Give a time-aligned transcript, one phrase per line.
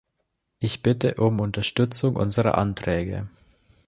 [0.57, 3.29] Ich bitte um Unterstützung unserer Anträge!